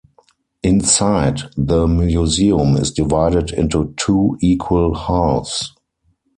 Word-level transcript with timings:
Inside, 0.63 1.41
the 1.55 1.87
Museum 1.87 2.75
is 2.75 2.89
divided 2.89 3.51
into 3.51 3.93
two 3.97 4.35
equal 4.41 4.95
halves. 4.95 5.75